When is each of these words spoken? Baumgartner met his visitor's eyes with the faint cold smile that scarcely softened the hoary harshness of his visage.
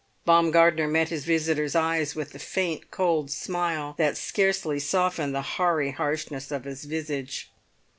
Baumgartner 0.25 0.87
met 0.87 1.09
his 1.09 1.25
visitor's 1.25 1.75
eyes 1.75 2.15
with 2.15 2.31
the 2.31 2.39
faint 2.39 2.89
cold 2.89 3.29
smile 3.29 3.93
that 3.99 4.17
scarcely 4.17 4.79
softened 4.79 5.35
the 5.35 5.43
hoary 5.61 5.91
harshness 5.91 6.49
of 6.51 6.63
his 6.63 6.85
visage. 6.85 7.51